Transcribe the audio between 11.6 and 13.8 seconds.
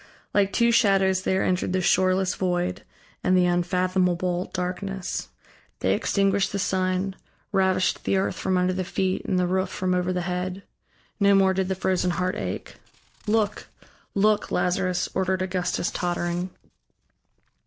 the frozen heart ache. "Look,